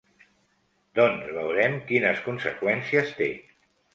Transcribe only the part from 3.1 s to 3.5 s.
té.